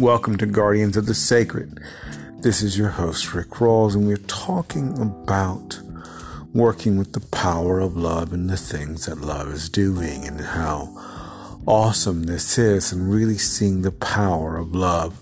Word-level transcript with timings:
Welcome 0.00 0.38
to 0.38 0.46
Guardians 0.46 0.96
of 0.96 1.04
the 1.04 1.12
Sacred. 1.12 1.78
This 2.38 2.62
is 2.62 2.78
your 2.78 2.88
host, 2.88 3.34
Rick 3.34 3.48
Rawls, 3.50 3.94
and 3.94 4.06
we're 4.06 4.16
talking 4.16 4.98
about 4.98 5.78
working 6.54 6.96
with 6.96 7.12
the 7.12 7.20
power 7.20 7.80
of 7.80 7.98
love 7.98 8.32
and 8.32 8.48
the 8.48 8.56
things 8.56 9.04
that 9.04 9.20
love 9.20 9.48
is 9.48 9.68
doing 9.68 10.26
and 10.26 10.40
how 10.40 10.88
awesome 11.66 12.22
this 12.22 12.56
is, 12.56 12.92
and 12.92 13.12
really 13.12 13.36
seeing 13.36 13.82
the 13.82 13.92
power 13.92 14.56
of 14.56 14.74
love 14.74 15.20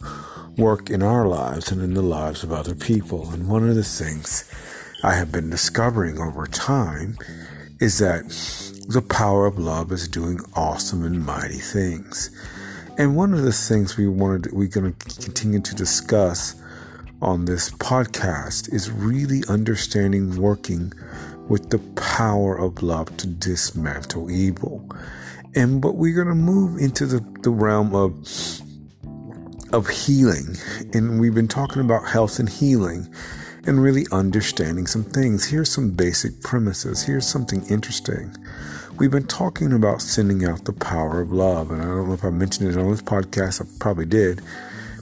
work 0.57 0.91
in 0.91 1.03
our 1.03 1.27
lives 1.27 1.73
and 1.73 1.83
in 1.83 1.95
the 1.95 2.01
lives 2.01 2.45
of 2.45 2.53
other 2.53 2.77
people. 2.77 3.33
And 3.33 3.49
one 3.49 3.69
of 3.69 3.75
the 3.75 3.83
things 3.83 4.49
I 5.03 5.15
have 5.15 5.33
been 5.33 5.51
discovering 5.51 6.21
over 6.21 6.47
time 6.47 7.19
is 7.81 7.99
that 7.99 8.29
the 8.87 9.03
power 9.03 9.45
of 9.45 9.59
love 9.59 9.91
is 9.91 10.07
doing 10.07 10.39
awesome 10.55 11.03
and 11.05 11.27
mighty 11.27 11.59
things. 11.59 12.31
And 12.99 13.15
one 13.15 13.33
of 13.33 13.43
the 13.43 13.53
things 13.53 13.97
we 13.97 14.09
wanted, 14.09 14.53
we're 14.53 14.67
going 14.67 14.93
to 14.93 15.23
continue 15.23 15.61
to 15.61 15.75
discuss 15.77 16.57
on 17.23 17.45
this 17.45 17.71
podcast 17.71 18.75
is 18.75 18.91
really 18.91 19.45
understanding 19.49 20.37
working 20.37 20.93
with 21.49 21.71
the 21.71 21.79
power 21.95 22.59
of 22.59 22.83
love 22.83 23.17
to 23.19 23.29
dismantle 23.29 24.33
evil. 24.33 24.85
And 25.55 25.81
but 25.81 25.95
we're 25.95 26.15
going 26.15 26.27
to 26.27 26.35
move 26.35 26.81
into 26.81 27.07
the, 27.07 27.21
the 27.43 27.51
realm 27.51 27.95
of 27.95 28.15
of 29.73 29.89
healing. 29.89 30.57
And 30.93 31.21
we've 31.21 31.35
been 31.35 31.47
talking 31.47 31.81
about 31.81 32.09
health 32.09 32.41
and 32.41 32.49
healing 32.49 33.15
and 33.69 33.83
really 33.83 34.07
understanding 34.11 34.87
some 34.87 35.05
things. 35.05 35.47
Here's 35.51 35.71
some 35.71 35.91
basic 35.91 36.43
premises. 36.43 37.05
Here's 37.05 37.27
something 37.27 37.65
interesting. 37.67 38.35
We've 38.99 39.11
been 39.11 39.27
talking 39.27 39.75
about 39.75 40.01
sending 40.01 40.45
out 40.45 40.65
the 40.65 40.73
power 40.73 41.21
of 41.21 41.31
love, 41.31 41.71
and 41.71 41.83
I 41.83 41.85
don't 41.85 42.09
know 42.09 42.15
if 42.15 42.25
I 42.25 42.31
mentioned 42.31 42.71
it 42.71 42.79
on 42.79 42.91
this 42.91 43.03
podcast, 43.03 43.61
I 43.61 43.67
probably 43.79 44.07
did. 44.07 44.41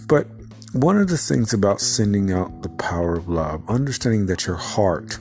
But 0.08 0.27
one 0.73 0.98
of 0.98 1.08
the 1.08 1.17
things 1.17 1.55
about 1.55 1.81
sending 1.81 2.33
out 2.33 2.62
the 2.62 2.69
power 2.69 3.14
of 3.14 3.28
love, 3.28 3.62
understanding 3.70 4.27
that 4.27 4.47
your 4.47 4.56
heart 4.56 5.19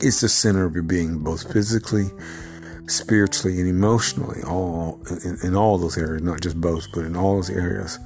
is 0.00 0.20
the 0.20 0.28
center 0.28 0.64
of 0.64 0.74
your 0.74 0.82
being, 0.82 1.20
both 1.20 1.50
physically, 1.52 2.10
spiritually, 2.88 3.60
and 3.60 3.68
emotionally, 3.68 4.42
all 4.42 5.00
in, 5.24 5.38
in 5.44 5.54
all 5.54 5.78
those 5.78 5.96
areas, 5.96 6.22
not 6.22 6.40
just 6.40 6.60
both, 6.60 6.86
but 6.92 7.04
in 7.04 7.16
all 7.16 7.36
those 7.36 7.50
areas. 7.50 8.00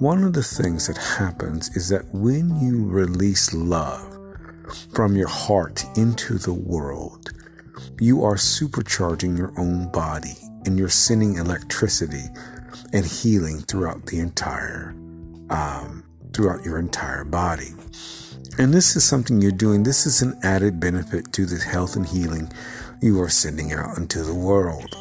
One 0.00 0.24
of 0.24 0.32
the 0.32 0.42
things 0.42 0.86
that 0.86 0.96
happens 0.96 1.76
is 1.76 1.90
that 1.90 2.06
when 2.14 2.58
you 2.58 2.86
release 2.86 3.52
love 3.52 4.18
from 4.94 5.14
your 5.14 5.28
heart 5.28 5.84
into 5.94 6.38
the 6.38 6.54
world, 6.54 7.32
you 8.00 8.24
are 8.24 8.36
supercharging 8.36 9.36
your 9.36 9.52
own 9.58 9.92
body 9.92 10.38
and 10.64 10.78
you're 10.78 10.88
sending 10.88 11.34
electricity 11.34 12.24
and 12.94 13.04
healing 13.04 13.58
throughout 13.58 14.06
the 14.06 14.20
entire 14.20 14.96
um, 15.50 16.02
throughout 16.32 16.64
your 16.64 16.78
entire 16.78 17.24
body. 17.24 17.74
And 18.56 18.72
this 18.72 18.96
is 18.96 19.04
something 19.04 19.42
you're 19.42 19.52
doing. 19.52 19.82
This 19.82 20.06
is 20.06 20.22
an 20.22 20.40
added 20.42 20.80
benefit 20.80 21.30
to 21.34 21.44
the 21.44 21.62
health 21.62 21.94
and 21.94 22.08
healing 22.08 22.50
you 23.02 23.20
are 23.20 23.28
sending 23.28 23.74
out 23.74 23.98
into 23.98 24.22
the 24.22 24.34
world. 24.34 24.96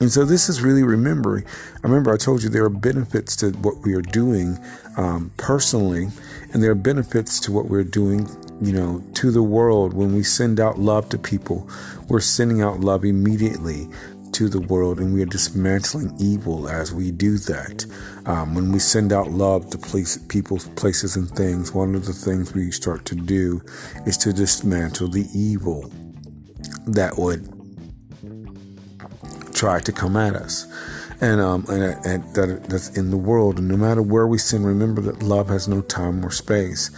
And 0.00 0.10
so 0.10 0.24
this 0.24 0.48
is 0.48 0.60
really 0.60 0.82
remembering. 0.82 1.44
I 1.76 1.86
remember 1.86 2.12
I 2.12 2.16
told 2.16 2.42
you 2.42 2.48
there 2.48 2.64
are 2.64 2.70
benefits 2.70 3.36
to 3.36 3.50
what 3.50 3.78
we 3.84 3.94
are 3.94 4.02
doing 4.02 4.58
um, 4.96 5.30
personally, 5.36 6.08
and 6.52 6.62
there 6.62 6.72
are 6.72 6.76
benefits 6.76 7.38
to 7.40 7.52
what 7.52 7.66
we're 7.66 7.84
doing 7.84 8.28
you 8.60 8.72
know, 8.72 9.02
to 9.14 9.30
the 9.30 9.42
world, 9.42 9.94
when 9.94 10.14
we 10.14 10.22
send 10.22 10.60
out 10.60 10.78
love 10.78 11.08
to 11.10 11.18
people, 11.18 11.68
we're 12.08 12.20
sending 12.20 12.62
out 12.62 12.80
love 12.80 13.04
immediately 13.04 13.88
to 14.32 14.48
the 14.48 14.60
world 14.60 14.98
and 14.98 15.14
we 15.14 15.22
are 15.22 15.26
dismantling 15.26 16.12
evil 16.18 16.68
as 16.68 16.92
we 16.92 17.10
do 17.10 17.38
that. 17.38 17.86
Um, 18.26 18.54
when 18.54 18.72
we 18.72 18.78
send 18.78 19.12
out 19.12 19.30
love 19.30 19.70
to 19.70 19.78
place, 19.78 20.18
people, 20.28 20.58
places, 20.76 21.14
and 21.14 21.28
things, 21.30 21.72
one 21.72 21.94
of 21.94 22.06
the 22.06 22.12
things 22.12 22.52
we 22.52 22.70
start 22.70 23.04
to 23.06 23.14
do 23.14 23.62
is 24.06 24.16
to 24.18 24.32
dismantle 24.32 25.08
the 25.08 25.26
evil 25.34 25.92
that 26.86 27.16
would 27.16 27.48
try 29.54 29.80
to 29.80 29.92
come 29.92 30.16
at 30.16 30.34
us. 30.34 30.66
And 31.20 31.40
um 31.40 31.64
and, 31.68 31.82
and 32.04 32.34
that 32.34 32.64
that's 32.68 32.96
in 32.96 33.10
the 33.10 33.16
world 33.16 33.58
and 33.58 33.68
no 33.68 33.76
matter 33.76 34.02
where 34.02 34.26
we 34.26 34.36
sin 34.36 34.64
remember 34.64 35.00
that 35.02 35.22
love 35.22 35.48
has 35.48 35.68
no 35.68 35.80
time 35.80 36.24
or 36.24 36.30
space. 36.30 36.90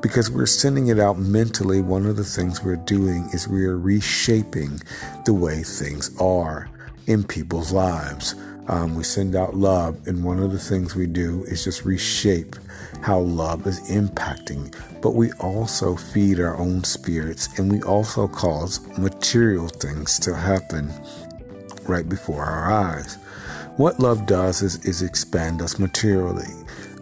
Because 0.00 0.30
we're 0.30 0.46
sending 0.46 0.86
it 0.88 0.98
out 0.98 1.18
mentally 1.18 1.80
one 1.82 2.06
of 2.06 2.16
the 2.16 2.24
things 2.24 2.62
we're 2.62 2.76
doing 2.76 3.28
is 3.32 3.48
we 3.48 3.64
are 3.66 3.78
reshaping 3.78 4.80
the 5.24 5.34
way 5.34 5.62
things 5.62 6.16
are 6.20 6.70
in 7.06 7.24
people's 7.24 7.72
lives. 7.72 8.34
Um, 8.66 8.94
we 8.94 9.02
send 9.04 9.36
out 9.36 9.54
love 9.54 10.06
and 10.06 10.24
one 10.24 10.38
of 10.38 10.52
the 10.52 10.58
things 10.58 10.94
we 10.94 11.06
do 11.06 11.44
is 11.48 11.64
just 11.64 11.84
reshape 11.84 12.56
how 13.02 13.18
love 13.18 13.66
is 13.66 13.80
impacting. 13.90 14.74
But 15.02 15.10
we 15.14 15.32
also 15.32 15.96
feed 15.96 16.40
our 16.40 16.56
own 16.56 16.84
spirits 16.84 17.58
and 17.58 17.70
we 17.70 17.82
also 17.82 18.26
cause 18.26 18.80
material 18.96 19.68
things 19.68 20.18
to 20.20 20.34
happen 20.34 20.90
right 21.88 22.08
before 22.08 22.44
our 22.44 22.72
eyes 22.72 23.18
what 23.76 23.98
love 23.98 24.26
does 24.26 24.62
is, 24.62 24.84
is 24.84 25.02
expand 25.02 25.60
us 25.60 25.80
materially. 25.80 26.46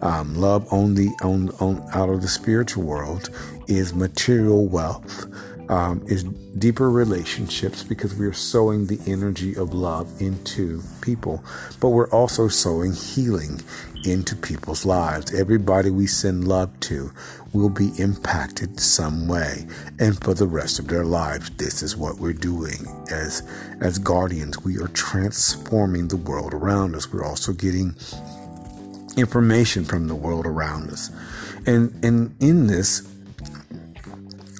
Um, 0.01 0.33
love 0.33 0.67
only 0.71 1.09
on, 1.21 1.49
on 1.59 1.87
out 1.93 2.09
of 2.09 2.23
the 2.23 2.27
spiritual 2.27 2.83
world 2.83 3.29
is 3.67 3.93
material 3.93 4.65
wealth. 4.67 5.27
Um, 5.73 6.03
is 6.05 6.21
deeper 6.23 6.87
relationships 6.87 7.81
because 7.81 8.13
we 8.13 8.27
are 8.27 8.31
sowing 8.31 8.85
the 8.85 8.99
energy 9.07 9.55
of 9.55 9.73
love 9.73 10.21
into 10.21 10.83
people, 11.01 11.43
but 11.79 11.89
we're 11.89 12.11
also 12.11 12.47
sowing 12.47 12.93
healing 12.93 13.59
into 14.05 14.35
people's 14.35 14.85
lives. 14.85 15.33
Everybody 15.33 15.89
we 15.89 16.05
send 16.05 16.47
love 16.47 16.79
to 16.81 17.11
will 17.53 17.69
be 17.69 17.89
impacted 17.97 18.79
some 18.79 19.27
way 19.27 19.65
and 19.97 20.21
for 20.23 20.35
the 20.35 20.45
rest 20.45 20.77
of 20.77 20.89
their 20.89 21.05
lives. 21.05 21.49
This 21.57 21.81
is 21.81 21.97
what 21.97 22.19
we're 22.19 22.33
doing 22.33 22.85
as 23.09 23.41
as 23.81 23.97
guardians. 23.97 24.63
We 24.63 24.77
are 24.77 24.89
transforming 24.89 26.09
the 26.09 26.17
world 26.17 26.53
around 26.53 26.93
us. 26.93 27.11
We're 27.11 27.25
also 27.25 27.51
getting 27.51 27.95
information 29.17 29.85
from 29.85 30.07
the 30.07 30.15
world 30.15 30.45
around 30.45 30.91
us. 30.91 31.09
And 31.65 32.05
and 32.05 32.35
in 32.39 32.67
this 32.67 33.09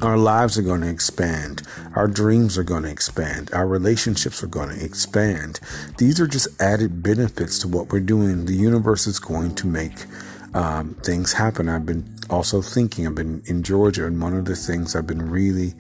our 0.03 0.18
lives 0.18 0.58
are 0.58 0.62
going 0.62 0.81
to 0.81 0.90
expand. 0.90 1.64
Our 1.96 2.08
dreams 2.08 2.58
are 2.58 2.64
going 2.64 2.84
to 2.84 2.90
expand. 2.90 3.50
Our 3.53 3.68
relationships 3.68 4.44
are 4.44 4.47
going 4.47 4.69
to 4.69 4.84
expand. 4.84 5.59
These 5.97 6.19
are 6.19 6.28
just 6.28 6.62
added 6.62 7.02
benefits 7.02 7.58
to 7.59 7.68
what 7.68 7.91
we're 7.91 8.02
doing. 8.02 8.46
The 8.46 8.56
universe 8.56 9.08
is 9.08 9.19
going 9.19 9.56
to 9.56 9.68
make 9.68 10.06
um, 10.53 10.96
things 10.96 11.34
happen. 11.34 11.69
I've 11.69 11.86
been 11.86 12.06
also 12.30 12.62
thinking, 12.62 13.08
I've 13.08 13.16
been 13.16 13.41
in 13.46 13.64
Georgia, 13.64 14.06
and 14.06 14.22
one 14.22 14.36
of 14.36 14.46
the 14.46 14.56
things 14.56 14.96
I've 14.96 15.08
been 15.08 15.30
really 15.30 15.74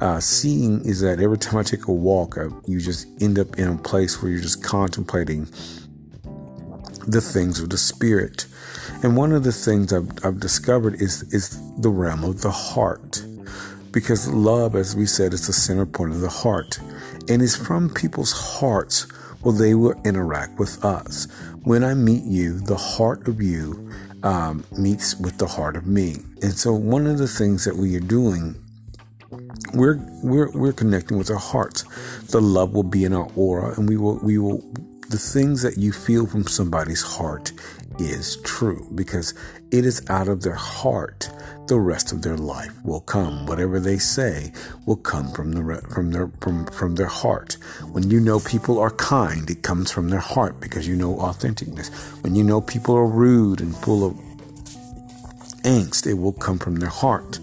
uh, 0.00 0.20
seeing 0.20 0.84
is 0.84 1.00
that 1.00 1.20
every 1.20 1.38
time 1.38 1.58
I 1.58 1.62
take 1.62 1.88
a 1.88 1.92
walk, 1.92 2.38
I, 2.38 2.48
you 2.66 2.80
just 2.80 3.06
end 3.20 3.38
up 3.38 3.58
in 3.58 3.68
a 3.68 3.76
place 3.76 4.22
where 4.22 4.30
you're 4.30 4.40
just 4.40 4.62
contemplating 4.62 5.44
the 7.06 7.20
things 7.20 7.60
of 7.60 7.70
the 7.70 7.78
spirit. 7.78 8.46
And 9.02 9.16
one 9.16 9.32
of 9.32 9.44
the 9.44 9.52
things 9.52 9.92
I've, 9.92 10.08
I've 10.24 10.40
discovered 10.40 10.94
is 10.94 11.22
is 11.34 11.58
the 11.78 11.90
realm 11.90 12.24
of 12.24 12.40
the 12.40 12.50
heart 12.50 13.24
because 13.94 14.28
love, 14.28 14.74
as 14.74 14.96
we 14.96 15.06
said, 15.06 15.32
is 15.32 15.46
the 15.46 15.52
center 15.52 15.86
point 15.86 16.12
of 16.12 16.20
the 16.20 16.28
heart. 16.28 16.80
And 17.28 17.40
it's 17.40 17.54
from 17.54 17.88
people's 17.88 18.32
hearts 18.32 19.02
where 19.40 19.54
they 19.54 19.74
will 19.74 19.94
interact 20.04 20.58
with 20.58 20.84
us. 20.84 21.28
When 21.62 21.84
I 21.84 21.94
meet 21.94 22.24
you, 22.24 22.58
the 22.58 22.76
heart 22.76 23.28
of 23.28 23.40
you 23.40 23.92
um, 24.24 24.64
meets 24.76 25.14
with 25.16 25.38
the 25.38 25.46
heart 25.46 25.76
of 25.76 25.86
me. 25.86 26.16
And 26.42 26.52
so 26.52 26.74
one 26.74 27.06
of 27.06 27.18
the 27.18 27.28
things 27.28 27.64
that 27.64 27.76
we 27.76 27.94
are 27.96 28.00
doing 28.00 28.56
we're 29.72 29.98
we're 30.22 30.50
we're 30.52 30.72
connecting 30.72 31.18
with 31.18 31.30
our 31.30 31.38
hearts. 31.38 31.82
The 32.26 32.40
love 32.40 32.74
will 32.74 32.84
be 32.84 33.04
in 33.04 33.12
our 33.12 33.28
aura, 33.34 33.74
and 33.74 33.88
we 33.88 33.96
will 33.96 34.18
we 34.18 34.38
will 34.38 34.58
the 35.08 35.18
things 35.18 35.62
that 35.62 35.76
you 35.76 35.92
feel 35.92 36.26
from 36.26 36.46
somebody's 36.46 37.02
heart 37.02 37.52
is 37.98 38.36
true 38.42 38.86
because 38.94 39.34
it 39.72 39.84
is 39.84 40.08
out 40.08 40.28
of 40.28 40.42
their 40.42 40.54
heart 40.54 41.28
the 41.66 41.80
rest 41.80 42.12
of 42.12 42.22
their 42.22 42.36
life 42.36 42.72
will 42.84 43.00
come. 43.00 43.46
Whatever 43.46 43.80
they 43.80 43.98
say 43.98 44.52
will 44.86 44.96
come 44.96 45.32
from 45.32 45.52
the 45.52 45.82
from 45.88 46.10
their 46.10 46.28
from 46.40 46.66
from 46.66 46.94
their 46.96 47.06
heart. 47.06 47.54
When 47.92 48.10
you 48.10 48.20
know 48.20 48.40
people 48.40 48.78
are 48.78 48.90
kind, 48.90 49.48
it 49.48 49.62
comes 49.62 49.90
from 49.90 50.10
their 50.10 50.20
heart 50.20 50.60
because 50.60 50.86
you 50.86 50.96
know 50.96 51.16
authenticness. 51.16 51.90
When 52.22 52.34
you 52.34 52.44
know 52.44 52.60
people 52.60 52.94
are 52.94 53.06
rude 53.06 53.60
and 53.60 53.74
full 53.76 54.04
of 54.04 54.33
angst, 55.64 56.06
it 56.06 56.14
will 56.14 56.32
come 56.32 56.58
from 56.58 56.76
their 56.76 56.88
heart. 56.88 57.40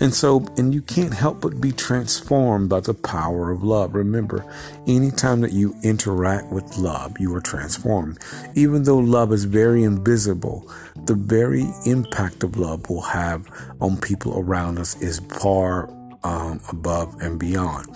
And 0.00 0.14
so, 0.14 0.46
and 0.56 0.72
you 0.74 0.82
can't 0.82 1.14
help 1.14 1.40
but 1.40 1.60
be 1.60 1.72
transformed 1.72 2.68
by 2.68 2.80
the 2.80 2.94
power 2.94 3.50
of 3.50 3.62
love. 3.62 3.94
Remember, 3.94 4.44
anytime 4.86 5.40
that 5.40 5.52
you 5.52 5.74
interact 5.82 6.52
with 6.52 6.78
love, 6.78 7.18
you 7.18 7.34
are 7.34 7.40
transformed. 7.40 8.18
Even 8.54 8.84
though 8.84 8.98
love 8.98 9.32
is 9.32 9.44
very 9.44 9.84
invisible, 9.84 10.70
the 11.04 11.14
very 11.14 11.66
impact 11.86 12.44
of 12.44 12.56
love 12.56 12.88
will 12.88 13.02
have 13.02 13.48
on 13.80 13.96
people 13.96 14.38
around 14.38 14.78
us 14.78 15.00
is 15.00 15.20
far 15.40 15.90
um, 16.22 16.60
above 16.70 17.20
and 17.20 17.38
beyond. 17.38 17.88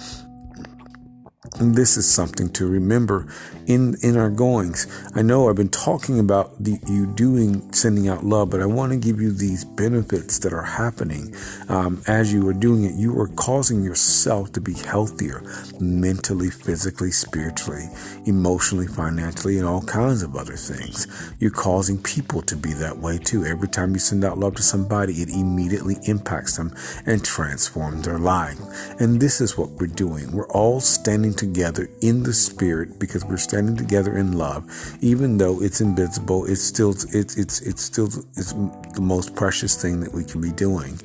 And 1.60 1.74
this 1.74 1.96
is 1.96 2.10
something 2.10 2.48
to 2.54 2.66
remember 2.66 3.26
in 3.66 3.96
in 4.02 4.16
our 4.16 4.30
goings. 4.30 4.86
I 5.14 5.22
know 5.22 5.48
I've 5.48 5.56
been 5.56 5.68
talking 5.68 6.18
about 6.18 6.62
the, 6.62 6.78
you 6.88 7.06
doing 7.06 7.72
sending 7.72 8.08
out 8.08 8.24
love, 8.24 8.50
but 8.50 8.60
I 8.60 8.66
want 8.66 8.92
to 8.92 8.98
give 8.98 9.20
you 9.20 9.30
these 9.30 9.64
benefits 9.64 10.38
that 10.40 10.52
are 10.52 10.62
happening 10.62 11.34
um, 11.68 12.02
as 12.08 12.32
you 12.32 12.48
are 12.48 12.54
doing 12.54 12.84
it. 12.84 12.94
You 12.94 13.18
are 13.20 13.28
causing 13.28 13.82
yourself 13.82 14.52
to 14.52 14.60
be 14.60 14.72
healthier 14.72 15.42
mentally, 15.78 16.50
physically, 16.50 17.10
spiritually, 17.10 17.88
emotionally, 18.26 18.86
financially, 18.86 19.58
and 19.58 19.66
all 19.66 19.82
kinds 19.82 20.22
of 20.22 20.36
other 20.36 20.56
things. 20.56 21.06
You're 21.38 21.50
causing 21.50 22.02
people 22.02 22.42
to 22.42 22.56
be 22.56 22.72
that 22.74 22.98
way 22.98 23.18
too. 23.18 23.44
Every 23.44 23.68
time 23.68 23.92
you 23.92 24.00
send 24.00 24.24
out 24.24 24.38
love 24.38 24.54
to 24.56 24.62
somebody, 24.62 25.14
it 25.14 25.28
immediately 25.28 25.96
impacts 26.04 26.56
them 26.56 26.74
and 27.06 27.24
transforms 27.24 28.04
their 28.04 28.18
life. 28.18 28.58
And 28.98 29.20
this 29.20 29.40
is 29.40 29.56
what 29.56 29.70
we're 29.70 29.86
doing. 29.86 30.32
We're 30.32 30.48
all 30.48 30.80
standing 30.80 31.33
together 31.34 31.88
in 32.00 32.22
the 32.22 32.32
spirit 32.32 32.98
because 32.98 33.24
we're 33.24 33.36
standing 33.36 33.76
together 33.76 34.16
in 34.16 34.32
love, 34.32 34.64
even 35.00 35.38
though 35.38 35.60
it's 35.62 35.80
invisible. 35.80 36.46
It's 36.46 36.62
still 36.62 36.90
it's 36.90 37.36
it's 37.36 37.60
it's 37.60 37.82
still 37.82 38.06
it's 38.36 38.52
the 38.52 39.00
most 39.00 39.34
precious 39.34 39.80
thing 39.80 40.00
that 40.00 40.12
we 40.12 40.24
can 40.24 40.40
be 40.40 40.52
doing 40.52 40.98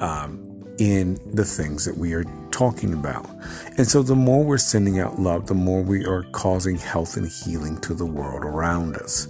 um, 0.00 0.74
in 0.78 1.18
the 1.34 1.44
things 1.44 1.84
that 1.84 1.96
we 1.96 2.14
are 2.14 2.24
talking 2.50 2.92
about. 2.92 3.28
And 3.76 3.86
so, 3.86 4.02
the 4.02 4.14
more 4.14 4.44
we're 4.44 4.58
sending 4.58 5.00
out 5.00 5.18
love, 5.18 5.46
the 5.46 5.54
more 5.54 5.82
we 5.82 6.04
are 6.04 6.24
causing 6.32 6.76
health 6.76 7.16
and 7.16 7.28
healing 7.28 7.80
to 7.82 7.94
the 7.94 8.06
world 8.06 8.44
around 8.44 8.96
us. 8.96 9.28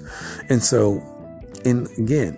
And 0.49 0.62
so, 0.62 1.03
and 1.65 1.89
again, 1.99 2.35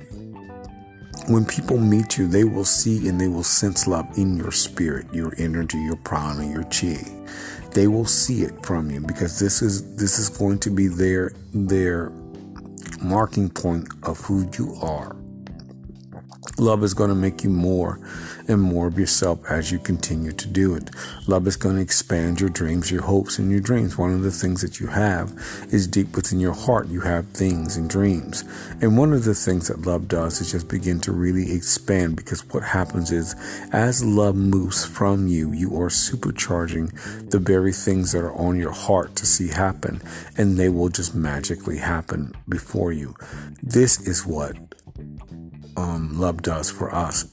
when 1.29 1.45
people 1.45 1.79
meet 1.79 2.19
you, 2.19 2.29
they 2.29 2.45
will 2.45 2.65
see 2.65 3.09
and 3.09 3.21
they 3.21 3.29
will 3.29 3.43
sense 3.43 3.87
love 3.87 4.07
in 4.17 4.37
your 4.37 4.53
spirit, 4.53 5.13
your 5.13 5.35
energy, 5.39 5.79
your 5.79 5.97
prana, 5.97 6.47
your 6.47 6.65
chi 6.65 7.13
they 7.77 7.87
will 7.87 8.07
see 8.07 8.43
it 8.43 8.65
from 8.65 8.91
you 8.91 9.01
because 9.01 9.39
this 9.39 9.61
is 9.61 9.97
this 9.97 10.19
is 10.19 10.31
going 10.31 10.59
to 10.59 10.71
be 10.71 10.89
their 10.89 11.31
their 11.53 12.11
marking 13.03 13.51
point 13.51 13.87
of 14.03 14.19
who 14.21 14.49
you 14.59 14.75
are. 14.81 15.15
Love 16.59 16.83
is 16.83 16.95
going 16.95 17.11
to 17.11 17.15
make 17.15 17.45
you 17.45 17.51
more 17.51 18.01
and 18.49 18.63
more 18.63 18.87
of 18.87 18.99
yourself 18.99 19.41
as 19.51 19.71
you 19.71 19.79
continue 19.79 20.33
to 20.33 20.49
do 20.49 20.75
it. 20.75 20.89
Love 21.27 21.47
is 21.47 21.57
going 21.57 21.77
to 21.77 21.83
expand 21.83 22.41
your 22.41 22.49
dreams, 22.49 22.91
your 22.91 23.03
hopes, 23.03 23.39
and 23.39 23.51
your 23.51 23.61
dreams. 23.61 23.99
One 23.99 24.13
of 24.13 24.23
the 24.23 24.31
things 24.31 24.63
that 24.63 24.81
you 24.81 24.87
have 24.87 25.33
is 25.71 25.87
deep 25.87 26.17
within 26.17 26.41
your 26.41 26.55
heart. 26.55 26.89
You 26.89 27.01
have 27.03 27.29
things 27.29 27.77
and 27.77 27.91
dreams. 27.91 28.45
And 28.81 28.97
one 28.97 29.13
of 29.13 29.25
the 29.25 29.35
things 29.35 29.69
that 29.69 29.83
love 29.83 30.09
does 30.09 30.41
is 30.41 30.53
just 30.53 30.69
begin 30.69 31.01
to 31.01 31.13
really 31.13 31.53
expand 31.53 32.17
because 32.17 32.47
what 32.49 32.63
happens 32.63 33.13
is 33.13 33.35
as 33.73 34.03
love 34.05 34.37
moves 34.37 34.85
from 34.85 35.29
you, 35.29 35.53
you 35.53 35.77
are 35.81 35.89
supercharging 35.89 37.31
the 37.31 37.39
very 37.39 37.73
things 37.73 38.13
that 38.13 38.25
are 38.25 38.35
on 38.35 38.57
your 38.57 38.73
heart 38.73 39.15
to 39.17 39.27
see 39.27 39.49
happen, 39.49 40.01
and 40.39 40.57
they 40.57 40.69
will 40.69 40.89
just 40.89 41.15
magically 41.15 41.79
happen 41.79 42.35
before 42.49 42.93
you. 42.93 43.15
This 43.63 44.01
is 44.01 44.25
what 44.25 44.57
um, 45.77 46.19
love 46.19 46.43
does 46.43 46.71
for 46.71 46.95
us 46.95 47.27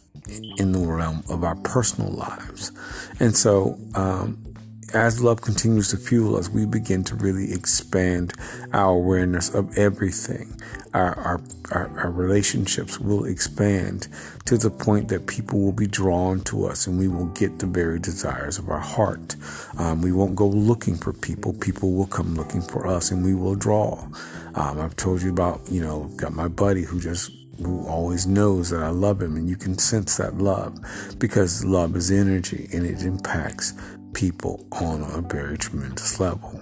in 0.58 0.72
the 0.72 0.80
realm 0.80 1.24
of 1.30 1.44
our 1.44 1.56
personal 1.56 2.12
lives. 2.12 2.72
And 3.20 3.36
so, 3.36 3.78
um, 3.96 4.54
as 4.94 5.24
love 5.24 5.42
continues 5.42 5.90
to 5.90 5.98
fuel 5.98 6.36
us, 6.36 6.50
we 6.50 6.66
begin 6.68 7.04
to 7.06 7.16
really 7.16 7.52
expand 7.52 8.34
our 8.74 8.94
awareness 8.94 9.54
of 9.54 9.76
everything. 9.76 10.62
Our, 10.94 11.16
our, 11.16 11.42
our, 11.72 12.00
our, 12.00 12.12
relationships 12.12 13.00
will 13.00 13.26
expand 13.26 14.08
to 14.46 14.60
the 14.60 14.70
point 14.70 15.08
that 15.08 15.26
people 15.26 15.60
will 15.60 15.72
be 15.72 15.88
drawn 15.88 16.42
to 16.42 16.68
us 16.68 16.86
and 16.86 17.00
we 17.00 17.08
will 17.08 17.26
get 17.28 17.58
the 17.58 17.66
very 17.66 17.98
desires 17.98 18.60
of 18.60 18.70
our 18.70 18.80
heart. 18.80 19.36
Um, 19.80 20.04
we 20.04 20.12
won't 20.12 20.36
go 20.36 20.48
looking 20.48 20.96
for 20.96 21.12
people. 21.12 21.54
People 21.54 21.94
will 21.94 22.06
come 22.06 22.36
looking 22.36 22.62
for 22.62 22.86
us 22.86 23.10
and 23.10 23.26
we 23.26 23.34
will 23.34 23.56
draw. 23.56 24.08
Um, 24.54 24.80
I've 24.80 24.96
told 24.96 25.24
you 25.24 25.32
about, 25.32 25.62
you 25.72 25.82
know, 25.82 26.12
got 26.18 26.34
my 26.34 26.48
buddy 26.48 26.84
who 26.84 27.02
just 27.02 27.32
who 27.58 27.86
always 27.88 28.26
knows 28.26 28.70
that 28.70 28.82
I 28.82 28.90
love 28.90 29.22
him, 29.22 29.36
and 29.36 29.48
you 29.48 29.56
can 29.56 29.78
sense 29.78 30.18
that 30.18 30.38
love 30.38 30.80
because 31.20 31.64
love 31.64 31.96
is 31.96 32.12
energy 32.12 32.68
and 32.74 32.86
it 32.86 33.04
impacts 33.04 33.74
people 34.14 34.66
on 34.72 35.02
a 35.02 35.22
very 35.22 35.58
tremendous 35.58 36.20
level. 36.20 36.60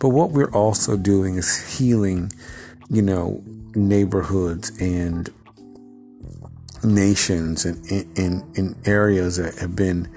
But 0.00 0.10
what 0.10 0.30
we're 0.30 0.52
also 0.52 0.96
doing 0.96 1.36
is 1.36 1.78
healing, 1.78 2.32
you 2.88 3.02
know, 3.02 3.42
neighborhoods 3.74 4.70
and 4.80 5.30
nations 6.84 7.64
and 7.64 7.84
in, 8.18 8.76
areas 8.84 9.36
that 9.36 9.54
have 9.56 9.74
been 9.74 10.08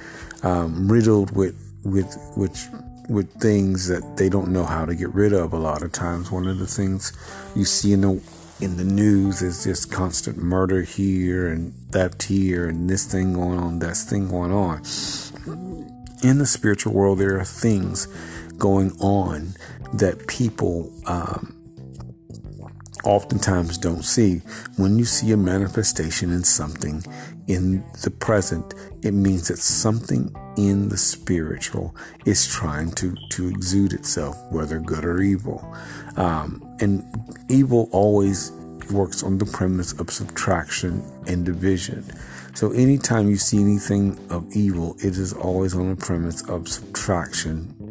um, 0.43 0.91
riddled 0.91 1.35
with 1.35 1.55
with 1.83 2.15
with 2.37 2.69
with 3.09 3.31
things 3.41 3.87
that 3.87 4.17
they 4.17 4.29
don't 4.29 4.49
know 4.49 4.63
how 4.63 4.85
to 4.85 4.95
get 4.95 5.13
rid 5.13 5.33
of 5.33 5.53
a 5.53 5.57
lot 5.57 5.81
of 5.81 5.91
times 5.91 6.31
one 6.31 6.47
of 6.47 6.59
the 6.59 6.67
things 6.67 7.11
you 7.55 7.65
see 7.65 7.93
in 7.93 8.01
the 8.01 8.21
in 8.61 8.77
the 8.77 8.83
news 8.83 9.41
is 9.41 9.63
just 9.63 9.91
constant 9.91 10.37
murder 10.37 10.83
here 10.83 11.47
and 11.47 11.73
theft 11.89 12.23
here 12.23 12.69
and 12.69 12.87
this 12.87 13.11
thing 13.11 13.33
going 13.33 13.57
on, 13.57 13.79
that 13.79 13.97
thing 13.97 14.29
going 14.29 14.51
on. 14.51 14.83
In 16.23 16.37
the 16.37 16.45
spiritual 16.45 16.93
world, 16.93 17.17
there 17.17 17.39
are 17.39 17.43
things 17.43 18.07
going 18.59 18.91
on 18.99 19.55
that 19.93 20.27
people 20.27 20.93
um, 21.07 21.57
oftentimes 23.03 23.79
don't 23.79 24.03
see. 24.03 24.41
When 24.77 24.99
you 24.99 25.05
see 25.05 25.31
a 25.31 25.37
manifestation 25.37 26.31
in 26.31 26.43
something 26.43 27.03
in 27.47 27.83
the 28.03 28.11
present, 28.11 28.75
it 29.01 29.15
means 29.15 29.47
that 29.47 29.57
something 29.57 30.33
in 30.55 30.89
the 30.89 30.97
spiritual 30.97 31.95
is 32.25 32.47
trying 32.47 32.91
to, 32.91 33.15
to 33.29 33.47
exude 33.47 33.93
itself, 33.93 34.37
whether 34.51 34.79
good 34.79 35.03
or 35.03 35.21
evil. 35.21 35.67
Um, 36.15 36.70
and 36.81 37.03
evil 37.49 37.89
always 37.91 38.51
works 38.91 39.23
on 39.23 39.37
the 39.37 39.45
premise 39.45 39.93
of 39.99 40.09
subtraction 40.09 41.03
and 41.27 41.45
division. 41.45 42.03
So 42.55 42.71
anytime 42.71 43.29
you 43.29 43.37
see 43.37 43.61
anything 43.61 44.19
of 44.29 44.51
evil, 44.53 44.97
it 44.99 45.17
is 45.17 45.31
always 45.31 45.73
on 45.73 45.89
the 45.89 45.95
premise 45.95 46.47
of 46.49 46.67
subtraction 46.67 47.90